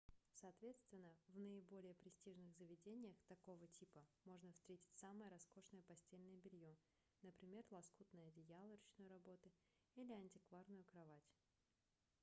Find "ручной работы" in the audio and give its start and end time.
8.77-9.51